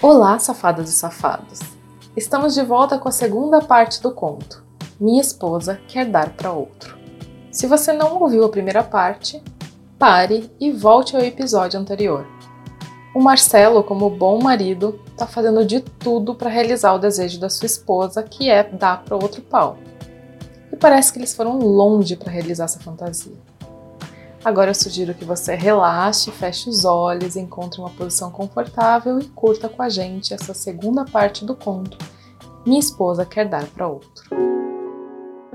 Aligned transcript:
Olá, 0.00 0.38
safadas 0.38 0.88
e 0.90 0.92
safados! 0.92 1.60
Estamos 2.16 2.54
de 2.54 2.62
volta 2.62 2.98
com 2.98 3.08
a 3.08 3.12
segunda 3.12 3.60
parte 3.60 4.02
do 4.02 4.12
conto. 4.12 4.62
Minha 5.00 5.20
esposa 5.20 5.80
quer 5.88 6.06
dar 6.06 6.30
para 6.30 6.52
outro. 6.52 6.96
Se 7.50 7.66
você 7.66 7.92
não 7.92 8.20
ouviu 8.20 8.44
a 8.44 8.48
primeira 8.48 8.82
parte, 8.82 9.42
pare 9.98 10.50
e 10.60 10.70
volte 10.70 11.16
ao 11.16 11.22
episódio 11.22 11.80
anterior. 11.80 12.26
O 13.14 13.20
Marcelo, 13.22 13.82
como 13.82 14.10
bom 14.10 14.42
marido, 14.42 15.00
está 15.06 15.26
fazendo 15.26 15.64
de 15.64 15.80
tudo 15.80 16.34
para 16.34 16.50
realizar 16.50 16.94
o 16.94 16.98
desejo 16.98 17.38
da 17.40 17.48
sua 17.48 17.66
esposa, 17.66 18.22
que 18.22 18.50
é 18.50 18.62
dar 18.62 19.04
para 19.04 19.16
outro 19.16 19.40
pau. 19.40 19.78
Parece 20.84 21.14
que 21.14 21.18
eles 21.18 21.34
foram 21.34 21.56
longe 21.60 22.14
para 22.14 22.30
realizar 22.30 22.64
essa 22.64 22.78
fantasia. 22.78 23.32
Agora 24.44 24.68
eu 24.68 24.74
sugiro 24.74 25.14
que 25.14 25.24
você 25.24 25.54
relaxe, 25.54 26.30
feche 26.30 26.68
os 26.68 26.84
olhos, 26.84 27.36
encontre 27.36 27.80
uma 27.80 27.88
posição 27.88 28.30
confortável 28.30 29.18
e 29.18 29.24
curta 29.24 29.66
com 29.66 29.82
a 29.82 29.88
gente 29.88 30.34
essa 30.34 30.52
segunda 30.52 31.06
parte 31.06 31.42
do 31.42 31.56
conto. 31.56 31.96
Minha 32.66 32.80
esposa 32.80 33.24
quer 33.24 33.48
dar 33.48 33.64
para 33.64 33.88
outro. 33.88 34.28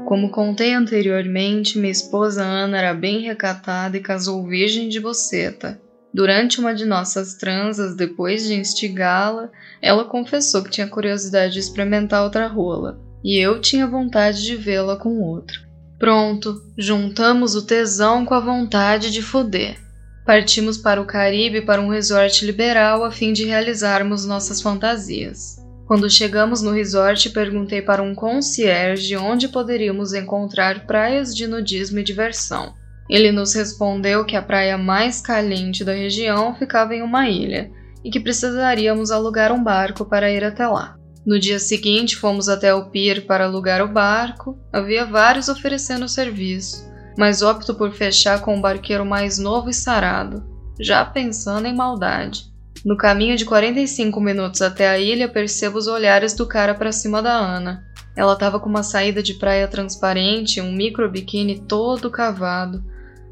Como 0.07 0.31
contei 0.31 0.73
anteriormente, 0.73 1.77
minha 1.77 1.91
esposa 1.91 2.43
Ana 2.43 2.79
era 2.79 2.95
bem 2.95 3.21
recatada 3.21 3.97
e 3.97 4.01
casou 4.01 4.43
virgem 4.47 4.89
de 4.89 4.99
boceta. 4.99 5.79
Durante 6.11 6.59
uma 6.59 6.73
de 6.73 6.85
nossas 6.85 7.35
transas, 7.35 7.95
depois 7.95 8.47
de 8.47 8.55
instigá-la, 8.55 9.51
ela 9.79 10.05
confessou 10.05 10.63
que 10.63 10.71
tinha 10.71 10.87
curiosidade 10.87 11.53
de 11.53 11.59
experimentar 11.59 12.23
outra 12.23 12.47
rola, 12.47 12.99
e 13.23 13.37
eu 13.37 13.59
tinha 13.59 13.87
vontade 13.87 14.43
de 14.43 14.55
vê-la 14.55 14.95
com 14.95 15.21
outro. 15.21 15.59
Pronto, 15.97 16.63
juntamos 16.77 17.55
o 17.55 17.65
tesão 17.65 18.25
com 18.25 18.33
a 18.33 18.39
vontade 18.39 19.11
de 19.11 19.21
foder. 19.21 19.77
Partimos 20.25 20.77
para 20.77 21.01
o 21.01 21.05
Caribe 21.05 21.61
para 21.61 21.81
um 21.81 21.89
resort 21.89 22.45
liberal 22.45 23.03
a 23.03 23.11
fim 23.11 23.33
de 23.33 23.45
realizarmos 23.45 24.25
nossas 24.25 24.61
fantasias. 24.61 25.57
Quando 25.87 26.07
chegamos 26.07 26.61
no 26.61 26.71
resort, 26.71 27.31
perguntei 27.31 27.81
para 27.81 28.03
um 28.03 28.13
concierge 28.13 29.17
onde 29.17 29.47
poderíamos 29.47 30.13
encontrar 30.13 30.85
praias 30.85 31.35
de 31.35 31.47
nudismo 31.47 31.97
e 31.97 32.03
diversão. 32.03 32.75
Ele 33.09 33.31
nos 33.31 33.55
respondeu 33.55 34.23
que 34.23 34.35
a 34.35 34.41
praia 34.41 34.77
mais 34.77 35.19
caliente 35.19 35.83
da 35.83 35.93
região 35.93 36.53
ficava 36.53 36.93
em 36.93 37.01
uma 37.01 37.27
ilha 37.27 37.71
e 38.05 38.11
que 38.11 38.19
precisaríamos 38.19 39.09
alugar 39.09 39.51
um 39.51 39.63
barco 39.63 40.05
para 40.05 40.31
ir 40.31 40.43
até 40.43 40.67
lá. 40.67 40.98
No 41.29 41.37
dia 41.37 41.59
seguinte, 41.59 42.15
fomos 42.15 42.49
até 42.49 42.73
o 42.73 42.89
pier 42.89 43.27
para 43.27 43.45
alugar 43.45 43.83
o 43.83 43.87
barco. 43.87 44.57
Havia 44.73 45.05
vários 45.05 45.47
oferecendo 45.47 46.09
serviço, 46.09 46.83
mas 47.15 47.43
opto 47.43 47.75
por 47.75 47.91
fechar 47.91 48.41
com 48.41 48.57
o 48.57 48.59
barqueiro 48.59 49.05
mais 49.05 49.37
novo 49.37 49.69
e 49.69 49.73
sarado, 49.73 50.43
já 50.79 51.05
pensando 51.05 51.67
em 51.67 51.75
maldade. 51.75 52.45
No 52.83 52.97
caminho 52.97 53.37
de 53.37 53.45
45 53.45 54.19
minutos 54.19 54.59
até 54.63 54.89
a 54.89 54.97
ilha, 54.97 55.29
percebo 55.29 55.77
os 55.77 55.85
olhares 55.85 56.33
do 56.33 56.47
cara 56.47 56.73
para 56.73 56.91
cima 56.91 57.21
da 57.21 57.33
Ana. 57.33 57.83
Ela 58.17 58.33
estava 58.33 58.59
com 58.59 58.67
uma 58.67 58.81
saída 58.81 59.21
de 59.21 59.35
praia 59.35 59.67
transparente, 59.67 60.59
um 60.59 60.71
micro 60.71 61.07
biquíni 61.11 61.59
todo 61.59 62.09
cavado. 62.09 62.83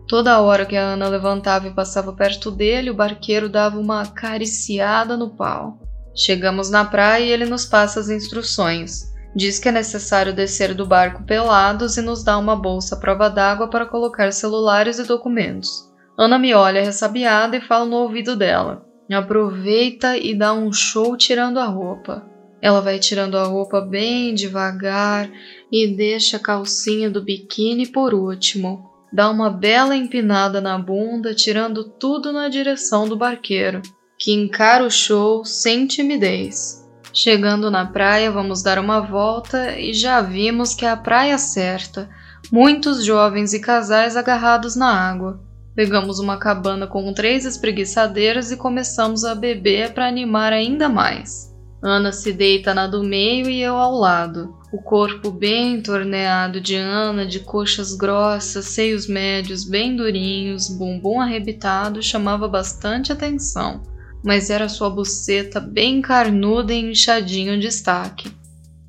Toda 0.08 0.40
hora 0.40 0.68
que 0.68 0.76
a 0.76 0.84
Ana 0.84 1.08
levantava 1.08 1.68
e 1.68 1.74
passava 1.74 2.14
perto 2.14 2.52
dele, 2.52 2.92
o 2.92 2.96
barqueiro 2.96 3.50
dava 3.50 3.80
uma 3.80 4.04
acariciada 4.04 5.18
no 5.18 5.32
pau. 5.32 5.87
Chegamos 6.18 6.72
na 6.72 6.84
praia 6.84 7.24
e 7.24 7.32
ele 7.32 7.46
nos 7.46 7.64
passa 7.64 8.00
as 8.00 8.10
instruções. 8.10 9.14
Diz 9.36 9.60
que 9.60 9.70
é 9.70 9.72
necessário 9.72 10.34
descer 10.34 10.74
do 10.74 10.84
barco 10.84 11.24
pelados 11.24 11.96
e 11.96 12.02
nos 12.02 12.24
dá 12.24 12.40
uma 12.40 12.56
bolsa 12.56 12.96
à 12.96 12.98
prova 12.98 13.30
d'água 13.30 13.68
para 13.70 13.86
colocar 13.86 14.34
celulares 14.34 14.98
e 14.98 15.04
documentos. 15.04 15.70
Ana 16.18 16.40
me 16.40 16.56
olha 16.56 16.84
ressabiada 16.84 17.56
e 17.56 17.62
fala 17.62 17.86
no 17.86 17.98
ouvido 17.98 18.36
dela: 18.36 18.84
Aproveita 19.12 20.18
e 20.18 20.34
dá 20.34 20.54
um 20.54 20.74
show 20.74 21.16
tirando 21.16 21.60
a 21.60 21.66
roupa. 21.66 22.26
Ela 22.60 22.82
vai 22.82 22.98
tirando 22.98 23.38
a 23.38 23.44
roupa 23.44 23.80
bem 23.80 24.34
devagar 24.34 25.30
e 25.72 25.86
deixa 25.96 26.38
a 26.38 26.40
calcinha 26.40 27.12
do 27.12 27.24
biquíni 27.24 27.86
por 27.86 28.16
último. 28.16 28.90
Dá 29.14 29.30
uma 29.30 29.52
bela 29.52 29.96
empinada 29.96 30.60
na 30.60 30.80
bunda, 30.80 31.36
tirando 31.36 31.84
tudo 31.84 32.34
na 32.34 32.50
direção 32.50 33.08
do 33.08 33.16
barqueiro 33.16 33.84
que 34.18 34.34
encara 34.34 34.84
o 34.84 34.90
show 34.90 35.46
sem 35.46 35.86
timidez. 35.86 36.84
Chegando 37.14 37.70
na 37.70 37.86
praia, 37.86 38.32
vamos 38.32 38.64
dar 38.64 38.80
uma 38.80 39.00
volta 39.00 39.78
e 39.80 39.94
já 39.94 40.22
vimos 40.22 40.74
que 40.74 40.86
é 40.86 40.90
a 40.90 40.98
praia 40.98 41.38
certa. 41.38 42.10
Muitos 42.52 43.04
jovens 43.06 43.54
e 43.54 43.60
casais 43.60 44.18
agarrados 44.18 44.76
na 44.76 44.92
água. 44.92 45.40
Pegamos 45.76 46.20
uma 46.20 46.38
cabana 46.38 46.88
com 46.88 47.14
três 47.14 47.46
espreguiçadeiras 47.46 48.52
e 48.52 48.58
começamos 48.58 49.24
a 49.24 49.36
beber 49.36 49.94
para 49.94 50.08
animar 50.08 50.52
ainda 50.52 50.90
mais. 50.90 51.56
Ana 51.82 52.12
se 52.12 52.34
deita 52.34 52.74
na 52.74 52.88
do 52.88 53.04
meio 53.04 53.48
e 53.48 53.62
eu 53.62 53.76
ao 53.76 53.96
lado. 53.96 54.56
O 54.74 54.82
corpo 54.82 55.30
bem 55.30 55.80
torneado 55.82 56.60
de 56.60 56.76
Ana, 56.76 57.26
de 57.26 57.40
coxas 57.42 57.96
grossas, 57.96 58.66
seios 58.66 59.08
médios 59.08 59.64
bem 59.64 59.96
durinhos, 59.96 60.70
bumbum 60.70 61.22
arrebitado, 61.22 62.02
chamava 62.02 62.48
bastante 62.48 63.12
atenção 63.12 63.82
mas 64.28 64.50
era 64.50 64.68
sua 64.68 64.90
buceta 64.90 65.58
bem 65.58 66.02
carnuda 66.02 66.74
e 66.74 66.92
inchadinha 66.92 67.56
em 67.56 67.60
destaque. 67.60 68.30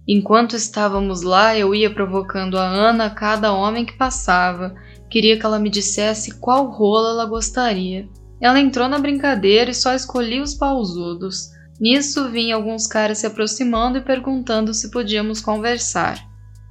Enquanto 0.07 0.57
estávamos 0.57 1.23
lá, 1.23 1.57
eu 1.57 1.73
ia 1.73 1.95
provocando 1.95 2.59
a 2.59 2.67
Ana 2.67 3.05
a 3.05 3.11
cada 3.11 3.53
homem 3.53 3.85
que 3.85 3.97
passava. 3.97 4.75
Queria 5.09 5.39
que 5.39 5.47
ela 5.47 5.61
me 5.61 5.71
dissesse 5.71 6.41
qual 6.41 6.69
rola 6.69 7.11
ela 7.11 7.25
gostaria. 7.25 8.09
Ela 8.41 8.59
entrou 8.59 8.89
na 8.89 8.99
brincadeira 8.99 9.71
e 9.71 9.75
só 9.75 9.95
escolhia 9.95 10.43
os 10.43 10.55
pausudos. 10.55 11.51
Nisso, 11.81 12.29
vinha 12.31 12.57
alguns 12.57 12.89
caras 12.89 13.19
se 13.19 13.27
aproximando 13.27 13.99
e 13.99 14.03
perguntando 14.03 14.75
se 14.75 14.91
podíamos 14.91 15.41
conversar. 15.41 16.19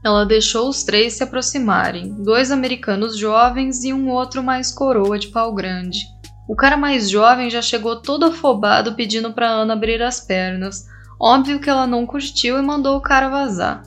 Ela 0.04 0.26
deixou 0.26 0.68
os 0.68 0.84
três 0.84 1.14
se 1.14 1.24
aproximarem, 1.24 2.22
dois 2.22 2.52
americanos 2.52 3.18
jovens 3.18 3.86
e 3.86 3.94
um 3.94 4.10
outro 4.10 4.44
mais 4.44 4.74
coroa 4.74 5.18
de 5.18 5.30
pau 5.30 5.56
grande. 5.56 6.17
O 6.48 6.56
cara 6.56 6.78
mais 6.78 7.10
jovem 7.10 7.50
já 7.50 7.62
chegou 7.62 7.98
todo 7.98 8.26
afobado 8.26 8.96
pedindo 8.96 9.34
para 9.34 9.50
Ana 9.50 9.74
abrir 9.74 10.02
as 10.02 10.20
pernas. 10.22 10.86
Óbvio 11.20 11.60
que 11.60 11.70
ela 11.70 11.86
não 11.86 12.06
curtiu 12.06 12.58
e 12.58 12.62
mandou 12.62 12.96
o 12.96 13.02
cara 13.02 13.28
vazar. 13.28 13.84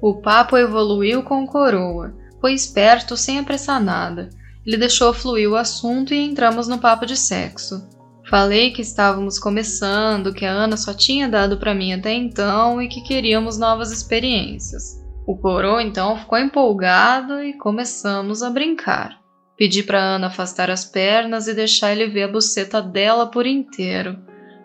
O 0.00 0.20
papo 0.20 0.56
evoluiu 0.56 1.22
com 1.22 1.46
coroa. 1.46 2.14
Foi 2.40 2.52
esperto 2.52 3.16
sem 3.16 3.38
apressar 3.38 3.82
nada. 3.82 4.30
Ele 4.64 4.76
deixou 4.76 5.12
fluir 5.12 5.50
o 5.50 5.56
assunto 5.56 6.14
e 6.14 6.24
entramos 6.24 6.68
no 6.68 6.78
papo 6.78 7.04
de 7.04 7.16
sexo. 7.16 7.82
Falei 8.30 8.70
que 8.70 8.80
estávamos 8.80 9.38
começando, 9.38 10.32
que 10.32 10.46
a 10.46 10.52
Ana 10.52 10.76
só 10.76 10.94
tinha 10.94 11.28
dado 11.28 11.58
para 11.58 11.74
mim 11.74 11.92
até 11.92 12.12
então 12.12 12.80
e 12.80 12.88
que 12.88 13.02
queríamos 13.02 13.58
novas 13.58 13.90
experiências. 13.90 15.02
O 15.26 15.36
coroa 15.36 15.82
então 15.82 16.18
ficou 16.18 16.38
empolgado 16.38 17.42
e 17.42 17.54
começamos 17.54 18.42
a 18.42 18.50
brincar. 18.50 19.23
Pedi 19.56 19.82
para 19.82 20.02
Ana 20.02 20.26
afastar 20.26 20.70
as 20.70 20.84
pernas 20.84 21.46
e 21.46 21.54
deixar 21.54 21.92
ele 21.92 22.08
ver 22.08 22.24
a 22.24 22.28
buceta 22.28 22.82
dela 22.82 23.26
por 23.26 23.46
inteiro. 23.46 24.18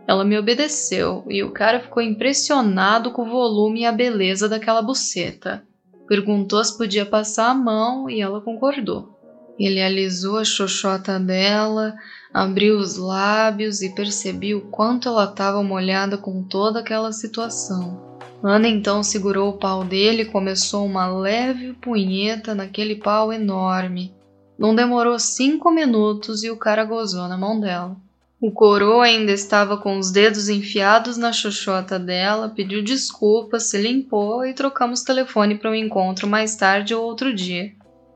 Ela 0.07 0.25
me 0.25 0.37
obedeceu 0.37 1.23
e 1.29 1.43
o 1.43 1.51
cara 1.51 1.79
ficou 1.79 2.01
impressionado 2.01 3.11
com 3.11 3.21
o 3.21 3.29
volume 3.29 3.81
e 3.81 3.85
a 3.85 3.91
beleza 3.91 4.49
daquela 4.49 4.81
buceta. 4.81 5.63
Perguntou 6.07 6.63
se 6.65 6.75
podia 6.75 7.05
passar 7.05 7.51
a 7.51 7.53
mão 7.53 8.09
e 8.09 8.19
ela 8.19 8.41
concordou. 8.41 9.15
Ele 9.59 9.79
alisou 9.79 10.37
a 10.37 10.43
xoxota 10.43 11.19
dela, 11.19 11.93
abriu 12.33 12.77
os 12.77 12.97
lábios 12.97 13.83
e 13.83 13.93
percebi 13.93 14.55
o 14.55 14.61
quanto 14.61 15.07
ela 15.09 15.25
estava 15.25 15.61
molhada 15.61 16.17
com 16.17 16.41
toda 16.41 16.79
aquela 16.79 17.11
situação. 17.11 18.17
Ana 18.41 18.67
então 18.67 19.03
segurou 19.03 19.49
o 19.49 19.57
pau 19.57 19.83
dele 19.83 20.23
e 20.23 20.31
começou 20.31 20.85
uma 20.85 21.07
leve 21.07 21.73
punheta 21.73 22.55
naquele 22.55 22.95
pau 22.95 23.31
enorme. 23.31 24.17
Não 24.59 24.75
demorou 24.75 25.17
cinco 25.17 25.71
minutos 25.71 26.43
e 26.43 26.51
o 26.51 26.57
cara 26.57 26.83
gozou 26.83 27.29
na 27.29 27.37
mão 27.37 27.57
dela. 27.61 27.95
O 28.41 28.51
coroa 28.51 29.05
ainda 29.05 29.31
estava 29.31 29.77
com 29.77 29.97
os 29.97 30.11
dedos 30.11 30.49
enfiados 30.49 31.15
na 31.15 31.31
xoxota 31.31 31.97
dela, 31.97 32.49
pediu 32.49 32.83
desculpas, 32.83 33.69
se 33.69 33.77
limpou 33.77 34.45
e 34.45 34.53
trocamos 34.53 35.01
telefone 35.01 35.55
para 35.55 35.71
um 35.71 35.75
encontro 35.75 36.27
mais 36.27 36.57
tarde 36.57 36.93
ou 36.93 37.05
outro 37.05 37.33
dia. 37.33 37.71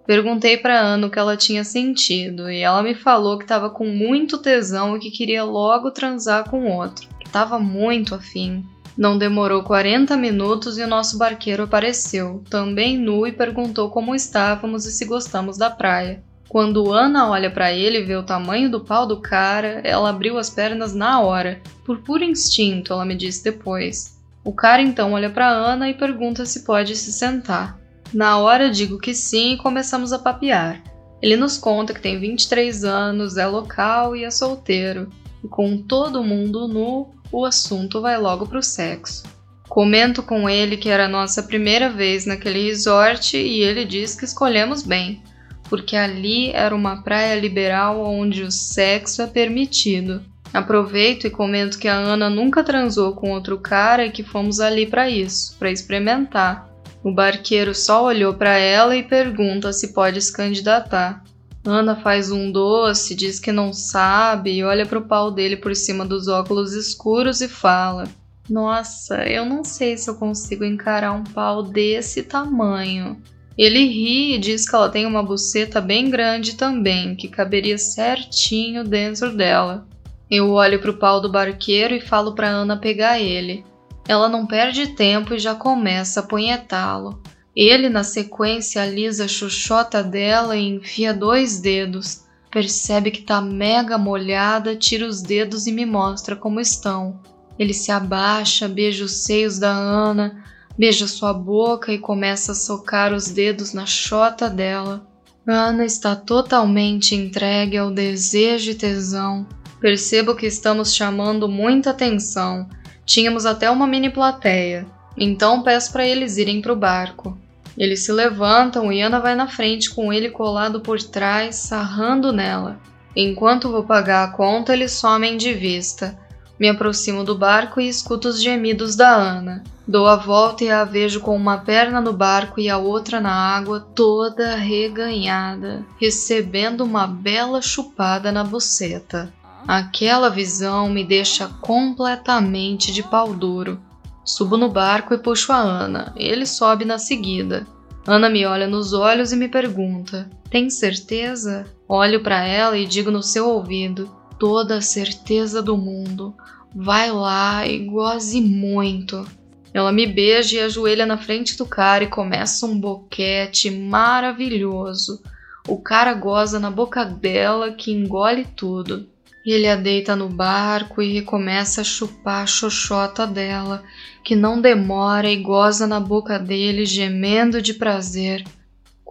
Perguntei 0.06 0.58
para 0.58 0.82
Ana 0.82 1.08
o 1.08 1.10
que 1.10 1.18
ela 1.18 1.38
tinha 1.38 1.64
sentido 1.64 2.52
e 2.52 2.60
ela 2.60 2.84
me 2.84 2.94
falou 2.94 3.38
que 3.38 3.46
estava 3.46 3.70
com 3.70 3.86
muito 3.86 4.38
tesão 4.38 4.98
e 4.98 5.00
que 5.00 5.12
queria 5.12 5.46
logo 5.46 5.92
transar 5.92 6.50
com 6.50 6.70
outro, 6.70 7.08
estava 7.26 7.58
muito 7.58 8.14
afim. 8.14 8.66
Não 8.98 9.18
demorou 9.18 9.64
40 9.64 10.18
minutos 10.18 10.78
e 10.78 10.84
o 10.84 10.88
nosso 10.90 11.18
barqueiro 11.18 11.64
apareceu, 11.64 12.44
também 12.50 12.98
nu, 12.98 13.26
e 13.26 13.32
perguntou 13.32 13.90
como 13.90 14.14
estávamos 14.14 14.86
e 14.86 14.92
se 14.92 15.06
gostamos 15.06 15.58
da 15.58 15.70
praia. 15.70 16.22
Quando 16.54 16.94
Ana 16.94 17.28
olha 17.32 17.50
para 17.50 17.74
ele 17.74 17.98
e 17.98 18.04
vê 18.04 18.16
o 18.16 18.22
tamanho 18.22 18.70
do 18.70 18.80
pau 18.80 19.08
do 19.08 19.20
cara, 19.20 19.82
ela 19.84 20.12
abriu 20.12 20.38
as 20.38 20.52
pernas 20.52 20.94
na 20.94 21.20
hora, 21.20 21.60
por 21.84 21.98
puro 22.02 22.24
instinto, 22.24 22.94
ela 22.94 23.04
me 23.04 23.16
disse 23.16 23.44
depois. 23.44 24.20
O 24.44 24.54
cara 24.54 24.80
então 24.80 25.14
olha 25.14 25.32
para 25.32 25.50
Ana 25.50 25.90
e 25.90 25.96
pergunta 25.96 26.46
se 26.46 26.64
pode 26.64 26.96
se 26.96 27.12
sentar. 27.12 27.80
Na 28.14 28.38
hora 28.38 28.70
digo 28.70 29.00
que 29.00 29.16
sim 29.16 29.54
e 29.54 29.58
começamos 29.58 30.14
a 30.14 30.20
papear. 30.20 30.84
Ele 31.24 31.36
nos 31.36 31.58
conta 31.58 31.92
que 31.92 32.00
tem 32.00 32.20
23 32.20 32.84
anos, 32.84 33.36
é 33.36 33.48
local 33.48 34.16
e 34.16 34.24
é 34.24 34.30
solteiro. 34.30 35.10
E 35.44 35.48
com 35.48 35.76
todo 35.76 36.24
mundo 36.24 36.68
nu, 36.68 37.10
o 37.32 37.46
assunto 37.46 38.00
vai 38.00 38.16
logo 38.20 38.46
pro 38.46 38.62
sexo. 38.62 39.24
Comento 39.68 40.22
com 40.22 40.48
ele 40.48 40.78
que 40.78 40.90
era 40.90 41.06
a 41.06 41.10
nossa 41.10 41.42
primeira 41.42 41.90
vez 41.90 42.28
naquele 42.28 42.64
resort 42.64 43.36
e 43.36 43.62
ele 43.62 43.86
diz 43.86 44.14
que 44.14 44.24
escolhemos 44.24 44.84
bem, 44.84 45.24
porque 45.70 45.96
ali 45.96 46.52
era 46.52 46.76
uma 46.76 47.02
praia 47.02 47.40
liberal 47.40 48.04
onde 48.04 48.44
o 48.44 48.52
sexo 48.52 49.22
é 49.22 49.28
permitido. 49.28 50.22
Aproveito 50.54 51.26
e 51.26 51.32
comento 51.32 51.80
que 51.80 51.88
a 51.88 51.96
Ana 51.96 52.30
nunca 52.30 52.64
transou 52.64 53.14
com 53.14 53.32
outro 53.32 53.58
cara 53.58 54.06
e 54.06 54.12
que 54.12 54.22
fomos 54.22 54.60
ali 54.60 54.86
para 54.86 55.10
isso, 55.10 55.56
para 55.58 55.72
experimentar. 55.72 56.70
O 57.04 57.12
barqueiro 57.12 57.74
só 57.74 58.06
olhou 58.06 58.36
para 58.36 58.58
ela 58.58 58.96
e 58.96 59.04
pergunta 59.04 59.74
se 59.74 59.94
pode 59.94 60.22
se 60.22 60.32
candidatar. 60.32 61.24
Ana 61.66 61.96
faz 61.96 62.30
um 62.30 62.52
doce, 62.52 63.16
diz 63.16 63.40
que 63.40 63.52
não 63.52 63.74
sabe 63.74 64.52
e 64.52 64.64
olha 64.64 64.86
para 64.86 65.00
o 65.00 65.08
pau 65.08 65.32
dele 65.32 65.58
por 65.58 65.76
cima 65.76 66.06
dos 66.06 66.28
óculos 66.28 66.74
escuros 66.74 67.42
e 67.42 67.48
fala: 67.48 68.04
Nossa, 68.50 69.24
eu 69.24 69.46
não 69.46 69.64
sei 69.64 69.98
se 69.98 70.10
eu 70.10 70.16
consigo 70.16 70.64
encarar 70.64 71.14
um 71.14 71.24
pau 71.24 71.64
desse 71.64 72.24
tamanho. 72.24 73.22
Ele 73.58 73.86
ri 73.86 74.36
e 74.36 74.38
diz 74.40 74.68
que 74.68 74.76
ela 74.76 74.90
tem 74.90 75.06
uma 75.06 75.22
buceta 75.22 75.80
bem 75.80 76.10
grande 76.10 76.56
também, 76.56 77.16
que 77.16 77.28
caberia 77.28 77.78
certinho 77.78 78.84
dentro 78.84 79.36
dela. 79.36 79.88
Eu 80.30 80.50
olho 80.52 80.80
pro 80.80 80.98
pau 80.98 81.22
do 81.22 81.32
barqueiro 81.32 81.94
e 81.94 82.02
falo 82.02 82.34
pra 82.34 82.50
Ana 82.50 82.76
pegar 82.76 83.20
ele. 83.20 83.64
Ela 84.08 84.28
não 84.28 84.48
perde 84.48 84.88
tempo 84.88 85.34
e 85.34 85.40
já 85.40 85.54
começa 85.54 86.20
a 86.20 86.24
punhetá-lo. 86.24 87.22
Ele, 87.56 87.88
na 87.88 88.04
sequência, 88.04 88.82
alisa 88.82 89.26
a 89.26 89.28
chuchota 89.28 90.04
dela 90.04 90.58
e 90.58 90.68
enfia 90.68 91.14
dois 91.14 91.60
dedos. 91.60 92.24
Percebe 92.50 93.12
que 93.12 93.22
tá 93.22 93.40
mega 93.40 93.98
molhada, 93.98 94.76
tira 94.76 95.06
os 95.06 95.22
dedos 95.22 95.68
e 95.68 95.72
me 95.72 95.86
mostra 95.86 96.36
como 96.36 96.60
estão. 96.60 97.20
Ele 97.58 97.74
se 97.74 97.92
abaixa, 97.92 98.68
beija 98.68 99.06
os 99.06 99.24
seios 99.24 99.60
da 99.60 99.70
Ana, 99.70 100.44
beija 100.78 101.08
sua 101.08 101.34
boca 101.34 101.92
e 101.92 101.98
começa 101.98 102.52
a 102.52 102.56
socar 102.56 103.14
os 103.14 103.28
dedos 103.28 103.74
na 103.74 103.86
chota 103.86 104.50
dela. 104.50 105.06
Ana 105.46 105.86
está 105.86 106.16
totalmente 106.16 107.16
entregue 107.16 107.78
ao 107.78 107.92
desejo 107.92 108.72
e 108.72 108.76
tesão. 108.76 109.46
Percebo 109.80 110.36
que 110.36 110.46
estamos 110.46 110.96
chamando 110.96 111.50
muita 111.50 111.90
atenção. 111.90 112.70
Tínhamos 113.06 113.46
até 113.46 113.70
uma 113.70 113.86
mini 113.86 114.10
plateia. 114.10 114.86
Então 115.18 115.62
peço 115.62 115.92
para 115.92 116.08
eles 116.08 116.38
irem 116.38 116.62
para 116.62 116.72
o 116.74 116.78
barco. 116.78 117.38
Eles 117.78 118.06
se 118.06 118.12
levantam 118.12 118.92
e 118.92 119.02
Ana 119.02 119.20
vai 119.20 119.36
na 119.36 119.48
frente 119.48 119.90
com 119.90 120.14
ele 120.14 120.30
colado 120.30 120.80
por 120.80 121.02
trás, 121.02 121.56
sarrando 121.56 122.32
nela. 122.32 122.80
Enquanto 123.16 123.72
vou 123.72 123.84
pagar 123.84 124.24
a 124.24 124.32
conta, 124.32 124.74
eles 124.74 124.92
somem 124.94 125.38
de 125.38 125.54
vista. 125.54 126.18
Me 126.60 126.70
aproximo 126.70 127.24
do 127.24 127.36
barco 127.36 127.82
e 127.82 127.88
escuto 127.88 128.28
os 128.28 128.42
gemidos 128.42 128.96
da 128.96 129.10
Ana. 129.10 129.64
Dou 129.88 130.08
a 130.08 130.16
volta 130.16 130.64
e 130.64 130.72
a 130.72 130.86
vejo 130.86 131.20
com 131.20 131.36
uma 131.36 131.58
perna 131.58 132.00
no 132.00 132.14
barco 132.14 132.60
e 132.60 132.70
a 132.70 132.78
outra 132.78 133.20
na 133.20 133.34
água, 133.34 133.82
toda 133.94 134.56
reganhada, 134.56 135.86
recebendo 136.00 136.82
uma 136.82 137.06
bela 137.06 137.62
chupada 137.62 138.32
na 138.32 138.44
buceta. 138.44 139.34
Aquela 139.68 140.30
visão 140.30 140.90
me 140.90 141.04
deixa 141.04 141.48
completamente 141.62 142.92
de 142.94 143.04
pau 143.04 143.34
duro. 143.34 143.80
Subo 144.24 144.56
no 144.56 144.70
barco 144.70 145.14
e 145.14 145.18
puxo 145.18 145.52
a 145.52 145.58
Ana. 145.58 146.14
Ele 146.16 146.46
sobe 146.46 146.86
na 146.86 146.98
seguida. 146.98 147.68
Ana 148.06 148.30
me 148.30 148.46
olha 148.46 148.68
nos 148.68 148.94
olhos 148.94 149.32
e 149.32 149.36
me 149.36 149.48
pergunta: 149.50 150.30
Tem 150.50 150.70
certeza? 150.70 151.66
Olho 151.88 152.22
para 152.22 152.44
ela 152.46 152.78
e 152.78 152.86
digo 152.86 153.12
no 153.12 153.24
seu 153.24 153.50
ouvido: 153.50 154.10
Toda 154.46 154.80
a 154.80 154.82
certeza 154.82 155.64
do 155.64 155.78
mundo. 155.78 156.36
Vai 156.76 157.10
lá 157.10 157.66
e 157.66 157.80
goze 157.86 158.42
muito. 158.42 159.26
Ela 159.74 159.90
me 159.90 160.06
beija 160.06 160.58
e 160.58 160.60
ajoelha 160.60 161.06
na 161.06 161.18
frente 161.18 161.58
do 161.58 161.66
cara 161.66 162.04
e 162.04 162.08
começa 162.08 162.66
um 162.66 162.78
boquete 162.78 163.72
maravilhoso. 163.72 165.24
O 165.66 165.78
cara 165.78 166.14
goza 166.14 166.60
na 166.60 166.70
boca 166.70 167.06
dela 167.06 167.72
que 167.72 167.94
engole 167.94 168.46
tudo. 168.54 169.08
Ele 169.46 169.66
a 169.66 169.78
deita 169.78 170.14
no 170.14 170.28
barco 170.28 171.02
e 171.02 171.14
recomeça 171.14 171.80
a 171.80 171.86
chupar 171.86 172.44
a 172.44 172.46
xoxota 172.46 173.26
dela, 173.26 173.82
que 174.26 174.36
não 174.36 174.60
demora 174.60 175.30
e 175.30 175.38
goza 175.38 175.88
na 175.88 176.02
boca 176.02 176.38
dele, 176.38 176.86
gemendo 176.86 177.62
de 177.62 177.74
prazer. 177.74 178.44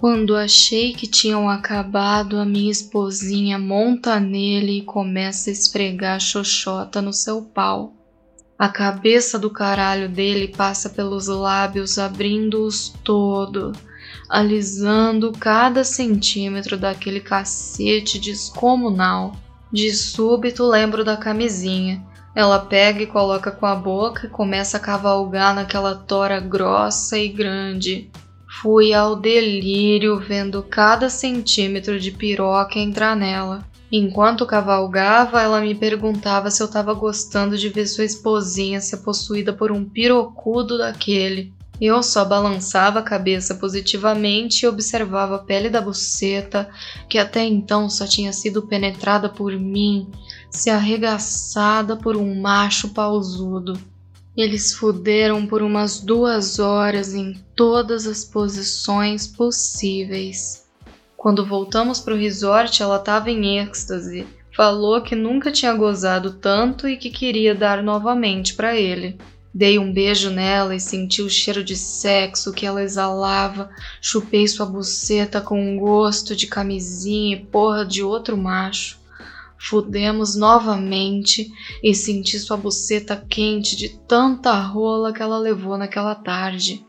Quando 0.02 0.34
achei 0.34 0.92
que 0.92 1.06
tinham 1.06 1.48
acabado, 1.48 2.36
a 2.36 2.44
minha 2.44 2.72
esposinha 2.72 3.56
monta 3.56 4.18
nele 4.18 4.78
e 4.78 4.82
começa 4.82 5.48
a 5.48 5.52
esfregar 5.52 6.16
a 6.16 6.18
xoxota 6.18 7.00
no 7.00 7.12
seu 7.12 7.40
pau. 7.40 7.92
A 8.58 8.68
cabeça 8.68 9.38
do 9.38 9.48
caralho 9.48 10.08
dele 10.08 10.48
passa 10.48 10.90
pelos 10.90 11.28
lábios, 11.28 12.00
abrindo-os 12.00 12.88
todo, 13.04 13.70
alisando 14.28 15.30
cada 15.38 15.84
centímetro 15.84 16.76
daquele 16.76 17.20
cacete 17.20 18.18
descomunal. 18.18 19.36
De 19.72 19.94
súbito 19.94 20.66
lembro 20.66 21.04
da 21.04 21.16
camisinha. 21.16 22.04
Ela 22.34 22.58
pega 22.58 23.04
e 23.04 23.06
coloca 23.06 23.52
com 23.52 23.66
a 23.66 23.76
boca 23.76 24.26
e 24.26 24.30
começa 24.30 24.78
a 24.78 24.80
cavalgar 24.80 25.54
naquela 25.54 25.94
tora 25.94 26.40
grossa 26.40 27.16
e 27.16 27.28
grande. 27.28 28.10
Fui 28.60 28.92
ao 28.92 29.16
delírio 29.16 30.20
vendo 30.20 30.62
cada 30.62 31.08
centímetro 31.08 31.98
de 31.98 32.10
piroca 32.10 32.78
entrar 32.78 33.16
nela. 33.16 33.66
Enquanto 33.90 34.46
cavalgava, 34.46 35.40
ela 35.40 35.60
me 35.60 35.74
perguntava 35.74 36.50
se 36.50 36.62
eu 36.62 36.66
estava 36.66 36.92
gostando 36.92 37.56
de 37.56 37.68
ver 37.70 37.86
sua 37.86 38.04
esposinha 38.04 38.80
ser 38.80 38.98
possuída 38.98 39.52
por 39.52 39.72
um 39.72 39.84
pirocudo 39.84 40.78
daquele. 40.78 41.52
Eu 41.80 42.02
só 42.02 42.24
balançava 42.24 43.00
a 43.00 43.02
cabeça 43.02 43.54
positivamente 43.54 44.64
e 44.64 44.68
observava 44.68 45.36
a 45.36 45.40
pele 45.40 45.68
da 45.68 45.80
buceta, 45.80 46.70
que 47.08 47.18
até 47.18 47.44
então 47.44 47.90
só 47.90 48.06
tinha 48.06 48.32
sido 48.32 48.62
penetrada 48.62 49.28
por 49.28 49.58
mim, 49.58 50.08
se 50.50 50.70
arregaçada 50.70 51.96
por 51.96 52.16
um 52.16 52.40
macho 52.40 52.90
pausudo. 52.90 53.91
Eles 54.34 54.72
fuderam 54.72 55.46
por 55.46 55.62
umas 55.62 56.00
duas 56.00 56.58
horas 56.58 57.12
em 57.12 57.34
todas 57.54 58.06
as 58.06 58.24
posições 58.24 59.26
possíveis. 59.26 60.64
Quando 61.18 61.44
voltamos 61.44 62.00
para 62.00 62.14
o 62.14 62.16
resort, 62.16 62.82
ela 62.82 62.96
estava 62.96 63.30
em 63.30 63.58
êxtase. 63.58 64.26
Falou 64.56 65.02
que 65.02 65.14
nunca 65.14 65.52
tinha 65.52 65.74
gozado 65.74 66.32
tanto 66.32 66.88
e 66.88 66.96
que 66.96 67.10
queria 67.10 67.54
dar 67.54 67.82
novamente 67.82 68.54
para 68.54 68.74
ele. 68.74 69.18
Dei 69.52 69.78
um 69.78 69.92
beijo 69.92 70.30
nela 70.30 70.74
e 70.74 70.80
senti 70.80 71.20
o 71.20 71.28
cheiro 71.28 71.62
de 71.62 71.76
sexo 71.76 72.54
que 72.54 72.64
ela 72.64 72.82
exalava. 72.82 73.68
Chupei 74.00 74.48
sua 74.48 74.64
buceta 74.64 75.42
com 75.42 75.60
um 75.60 75.78
gosto 75.78 76.34
de 76.34 76.46
camisinha 76.46 77.36
e 77.36 77.44
porra 77.44 77.84
de 77.84 78.02
outro 78.02 78.34
macho. 78.34 79.01
Fudemos 79.64 80.34
novamente 80.34 81.52
e 81.80 81.94
senti 81.94 82.36
sua 82.40 82.56
buceta 82.56 83.16
quente 83.16 83.76
de 83.76 83.90
tanta 83.90 84.52
rola 84.60 85.12
que 85.12 85.22
ela 85.22 85.38
levou 85.38 85.78
naquela 85.78 86.16
tarde. 86.16 86.84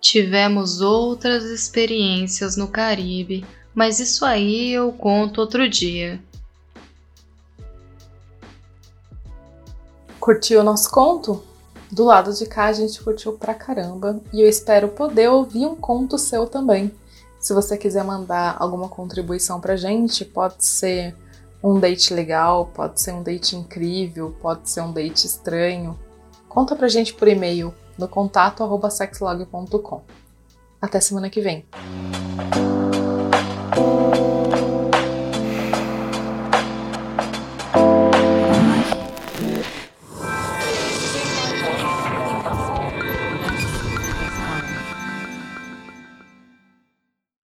Tivemos 0.00 0.80
outras 0.80 1.44
experiências 1.44 2.56
no 2.56 2.66
Caribe, 2.66 3.46
mas 3.72 4.00
isso 4.00 4.24
aí 4.24 4.72
eu 4.72 4.90
conto 4.90 5.40
outro 5.40 5.68
dia. 5.68 6.20
Curtiu 10.18 10.60
o 10.60 10.64
nosso 10.64 10.90
conto? 10.90 11.44
Do 11.90 12.02
lado 12.02 12.34
de 12.34 12.46
cá 12.46 12.64
a 12.64 12.72
gente 12.72 13.00
curtiu 13.00 13.34
pra 13.34 13.54
caramba 13.54 14.20
e 14.32 14.40
eu 14.40 14.48
espero 14.48 14.88
poder 14.88 15.28
ouvir 15.28 15.66
um 15.66 15.76
conto 15.76 16.18
seu 16.18 16.48
também. 16.48 16.90
Se 17.38 17.54
você 17.54 17.78
quiser 17.78 18.02
mandar 18.02 18.56
alguma 18.58 18.88
contribuição 18.88 19.60
pra 19.60 19.76
gente, 19.76 20.24
pode 20.24 20.64
ser 20.64 21.14
um 21.62 21.78
date 21.78 22.14
legal, 22.14 22.66
pode 22.66 23.00
ser 23.00 23.12
um 23.12 23.22
date 23.22 23.56
incrível, 23.56 24.36
pode 24.40 24.70
ser 24.70 24.80
um 24.80 24.92
date 24.92 25.26
estranho. 25.26 25.98
Conta 26.48 26.76
pra 26.76 26.88
gente 26.88 27.12
por 27.14 27.28
e-mail 27.28 27.74
no 27.98 28.08
contato@sexlog.com. 28.08 30.02
Até 30.80 31.00
semana 31.00 31.28
que 31.28 31.40
vem. 31.40 31.66